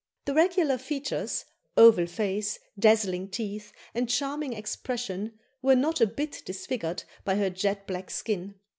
[0.25, 1.45] The regular features,
[1.77, 7.85] oval face, dazzling teeth, and charming expression, were not a bit disfigured by her jet
[7.85, 8.55] black skin.